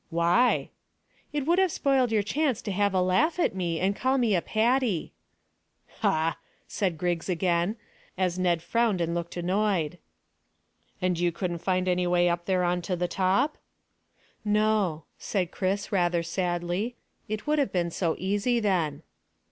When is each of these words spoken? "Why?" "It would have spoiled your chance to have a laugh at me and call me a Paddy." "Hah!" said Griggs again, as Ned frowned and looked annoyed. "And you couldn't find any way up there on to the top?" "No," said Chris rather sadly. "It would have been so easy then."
"Why?" 0.09 0.71
"It 1.31 1.45
would 1.45 1.59
have 1.59 1.71
spoiled 1.71 2.11
your 2.11 2.23
chance 2.23 2.63
to 2.63 2.71
have 2.71 2.95
a 2.95 3.01
laugh 3.03 3.37
at 3.37 3.53
me 3.55 3.79
and 3.79 3.95
call 3.95 4.17
me 4.17 4.33
a 4.33 4.41
Paddy." 4.41 5.13
"Hah!" 5.99 6.39
said 6.67 6.97
Griggs 6.97 7.29
again, 7.29 7.75
as 8.17 8.39
Ned 8.39 8.63
frowned 8.63 8.99
and 8.99 9.13
looked 9.13 9.37
annoyed. 9.37 9.99
"And 11.03 11.19
you 11.19 11.31
couldn't 11.31 11.59
find 11.59 11.87
any 11.87 12.07
way 12.07 12.29
up 12.29 12.45
there 12.47 12.63
on 12.63 12.81
to 12.81 12.95
the 12.95 13.07
top?" 13.07 13.59
"No," 14.43 15.03
said 15.19 15.51
Chris 15.51 15.91
rather 15.91 16.23
sadly. 16.23 16.95
"It 17.27 17.45
would 17.45 17.59
have 17.59 17.71
been 17.71 17.91
so 17.91 18.15
easy 18.17 18.59
then." 18.59 19.03